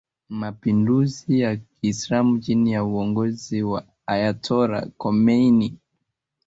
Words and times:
mapinduzi 0.29 1.39
ya 1.39 1.57
Kiislamu 1.57 2.39
chini 2.39 2.71
ya 2.71 2.83
uongozi 2.83 3.63
wa 3.63 3.83
Ayatollah 4.07 4.89
Khomeini 4.97 5.77